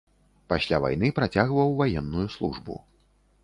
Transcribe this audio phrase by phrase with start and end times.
[0.53, 2.83] Пасля вайны працягваў ваенную службу.